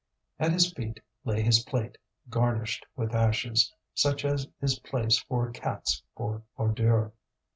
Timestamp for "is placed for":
4.59-5.51